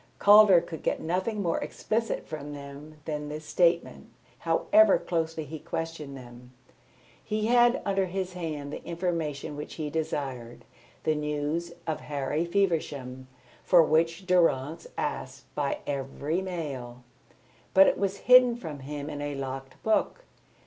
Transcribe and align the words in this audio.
Calder 0.17 0.61
could 0.61 0.81
get 0.81 0.99
nothing 0.99 1.43
more 1.43 1.59
explicit 1.59 2.25
from 2.25 2.53
them 2.53 2.97
than 3.05 3.29
this 3.29 3.45
statement, 3.45 4.09
however 4.39 4.97
closely 4.97 5.45
he 5.45 5.59
questioned 5.59 6.17
them. 6.17 6.53
He 7.23 7.45
had 7.45 7.83
under 7.85 8.07
his 8.07 8.33
hand 8.33 8.73
the 8.73 8.83
information 8.83 9.55
which 9.55 9.75
he 9.75 9.91
desired, 9.91 10.65
the 11.03 11.13
news 11.13 11.73
of 11.85 11.99
Harry 11.99 12.45
Feversham 12.45 13.27
for 13.63 13.83
which 13.83 14.25
Durrance 14.25 14.87
asked 14.97 15.53
by 15.53 15.81
every 15.85 16.41
mail, 16.41 17.03
but 17.75 17.85
it 17.85 17.99
was 17.99 18.21
hidden 18.25 18.55
from 18.55 18.79
him 18.79 19.07
in 19.07 19.21
a 19.21 19.35
locked 19.35 19.83
book. 19.83 20.23